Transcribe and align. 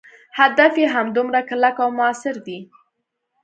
هدف 0.39 0.73
یې 0.81 0.87
همدومره 0.95 1.41
کلک 1.49 1.75
او 1.83 1.89
موثر 1.97 2.35
دی. 2.47 2.59